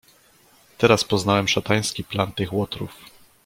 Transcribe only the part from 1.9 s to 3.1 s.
plan tych łotrów."